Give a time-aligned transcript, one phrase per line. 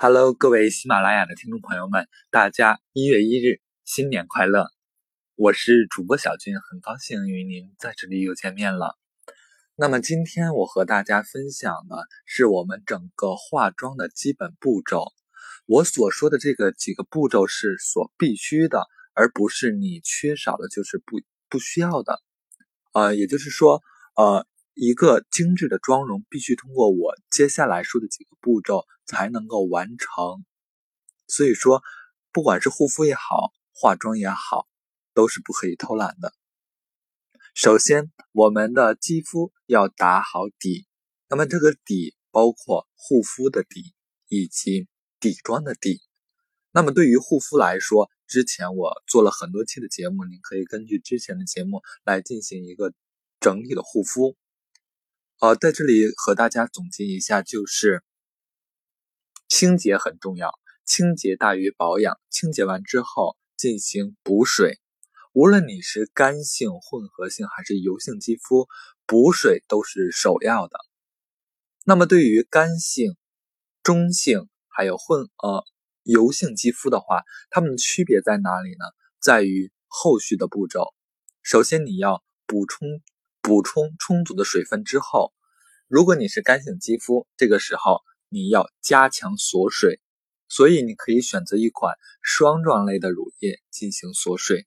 [0.00, 4.70] Hello，各位喜马拉雅的听众朋友们，大家一月一日新年快乐！
[5.34, 8.96] 我是主播小军，很高兴与您在这里又见面了。
[9.74, 15.04] 那么今天我和大家分享的是我们整个化妆的基本步骤。
[15.66, 22.22] 我所说的这个几个步骤是所必须的，而不是你缺少的，就是不不需要的。
[22.92, 23.82] 呃，也就是说，
[24.14, 24.46] 呃。
[24.80, 30.44] 一个精致的妆容必须通过我接下来说的几个步骤才能够完成，
[31.26, 31.82] 所以说，
[32.30, 34.68] 不管是护肤也好，化妆也好，
[35.14, 36.32] 都是不可以偷懒的。
[37.54, 40.86] 首先，我们的肌肤要打好底，
[41.28, 43.96] 那么这个底包括护肤的底
[44.28, 44.86] 以及
[45.18, 46.00] 底妆的底。
[46.70, 52.94] 那么对于护肤来说，之前我做了很多期的节目，您可以根据之前的节目来进行一个
[53.40, 54.36] 整体的护肤。
[55.40, 58.02] 呃，在这里和大家总结一下，就是
[59.46, 60.50] 清洁很重要，
[60.84, 62.18] 清洁大于保养。
[62.28, 64.80] 清洁完之后进行补水，
[65.32, 68.66] 无论你是干性、混合性还是油性肌肤，
[69.06, 70.76] 补水都是首要的。
[71.84, 73.14] 那么对于干性、
[73.84, 75.64] 中性还有混呃
[76.02, 78.86] 油性肌肤的话，它们区别在哪里呢？
[79.20, 80.92] 在于后续的步骤。
[81.44, 83.00] 首先你要补充。
[83.48, 85.32] 补充充足的水分之后，
[85.86, 90.02] 如果你是干性肌肤，这个时候你要加强锁水，
[90.48, 94.66] 所以你可以选择一款霜状类的乳液进行锁水。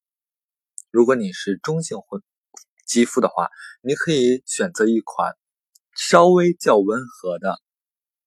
[0.89, 2.23] 如果你是中性混
[2.87, 3.49] 肌肤的话，
[3.83, 5.37] 你可以选择一款
[5.95, 7.61] 稍微较温和的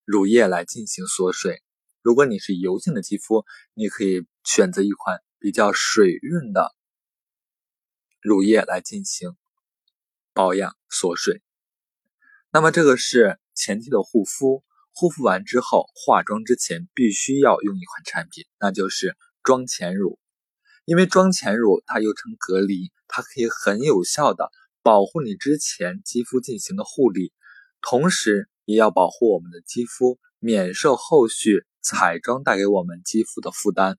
[0.05, 1.64] 乳液来进行锁水。
[2.00, 6.72] 如果你是油性的肌肤，你可以选择一款比较水润的
[8.22, 9.36] 乳液来进行。
[10.34, 11.40] 保养锁水，
[12.50, 14.64] 那么这个是前期的护肤。
[14.96, 20.18] 护肤完之后，化妆之前必须要用一款产品，那就是妆前乳。
[20.84, 24.50] 因为妆前乳它又称隔离，它可以很有效的
[24.83, 27.33] 保护你之前肌肤进行的护理，
[27.80, 33.98] 同时也要保护我们的肌肤免受后续彩妆带给我们肌肤的负担。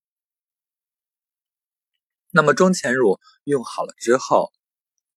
[2.32, 4.52] 那么妆前乳用好了之后，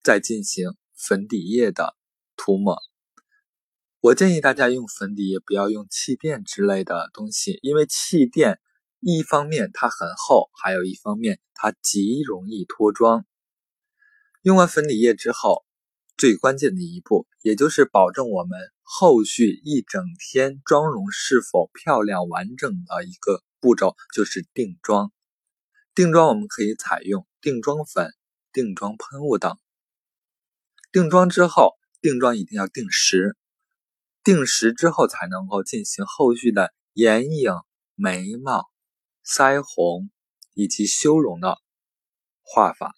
[0.02, 0.72] 再进行。
[0.98, 1.96] 粉底液的
[2.36, 2.76] 涂抹，
[4.00, 8.58] 我建议大家用粉底液，不要用气垫之类的东西，因为气垫
[8.98, 13.24] 一方面它很厚，还有一方面它极容易脱妆。
[14.42, 15.64] 用完粉底液之后，
[16.16, 25.12] 最关键的一步，也就是保证我们后续一整天妆容是否漂亮完整的一个步骤，就是定妆。
[25.94, 28.12] 定妆我们可以采用定妆粉、
[28.52, 29.56] 定妆喷雾等。
[30.90, 33.36] 定妆之后，定妆一定要定时，
[34.24, 37.52] 定时之后才能够进行后续的眼影、
[37.94, 38.64] 眉毛、
[39.22, 40.10] 腮红
[40.54, 41.58] 以及修容的
[42.42, 42.94] 画法。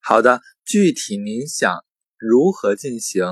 [0.00, 1.84] 好的，具体您想
[2.16, 3.24] 如何进行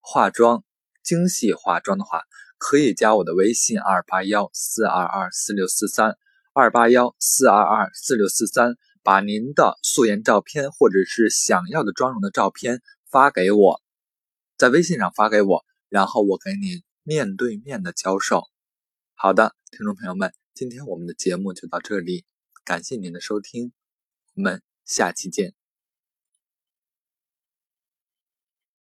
[0.00, 0.62] 化妆、
[1.02, 2.22] 精细化妆的话，
[2.56, 6.16] 可以加我的微信二八幺四二二四六四三
[6.52, 8.76] 二八幺四二二四六四三。
[9.02, 13.82] 把您的素颜照片或者是想要的妆容的照片发给我，
[14.56, 18.42] 在微信上发给我，然后我给你面对面的教授。
[19.14, 22.24] 好的，听众朋友们，今天我们的节目就到这里，
[22.64, 23.72] 感谢您的收听，
[24.34, 25.54] 我们下期见。